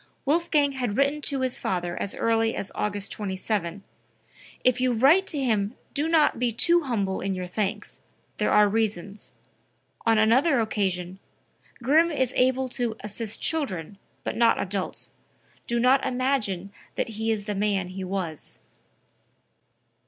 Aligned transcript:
Wolfgang 0.25 0.71
had 0.71 0.97
written 0.97 1.21
to 1.21 1.41
his 1.41 1.59
father 1.59 1.95
as 1.95 2.15
early 2.15 2.55
as 2.55 2.71
August 2.73 3.11
27: 3.11 3.83
"If 4.63 4.81
you 4.81 4.93
write 4.93 5.27
to 5.27 5.37
him 5.39 5.75
do 5.93 6.07
not 6.07 6.39
be 6.39 6.51
too 6.51 6.81
humble 6.85 7.21
in 7.21 7.35
your 7.35 7.45
thanks; 7.45 8.01
there 8.37 8.49
are 8.49 8.67
reasons." 8.67 9.35
On 10.03 10.17
another 10.17 10.59
occasion: 10.59 11.19
"Grimm 11.83 12.09
is 12.09 12.33
able 12.35 12.67
to 12.69 12.95
assist 13.01 13.43
children, 13.43 13.99
but 14.23 14.35
not 14.35 14.59
adults. 14.59 15.11
Do 15.67 15.79
not 15.79 16.03
imagine 16.03 16.71
that 16.95 17.09
he 17.09 17.29
is 17.29 17.45
the 17.45 17.53
man 17.53 17.89
he 17.89 18.03
was.") 18.03 18.59